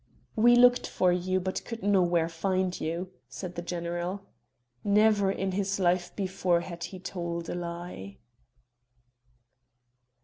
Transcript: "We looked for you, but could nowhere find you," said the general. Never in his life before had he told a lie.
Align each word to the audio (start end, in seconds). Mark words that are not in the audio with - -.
"We 0.35 0.55
looked 0.55 0.87
for 0.87 1.11
you, 1.13 1.39
but 1.39 1.63
could 1.63 1.83
nowhere 1.83 2.27
find 2.27 2.81
you," 2.81 3.11
said 3.29 3.53
the 3.53 3.61
general. 3.61 4.23
Never 4.83 5.31
in 5.31 5.51
his 5.51 5.79
life 5.79 6.11
before 6.15 6.61
had 6.61 6.85
he 6.85 6.97
told 6.99 7.47
a 7.49 7.53
lie. 7.53 8.17